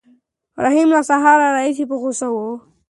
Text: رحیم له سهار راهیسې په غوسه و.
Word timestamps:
رحیم 0.63 0.89
له 0.95 1.01
سهار 1.09 1.37
راهیسې 1.55 1.83
په 1.89 1.95
غوسه 2.01 2.27
و. 2.31 2.35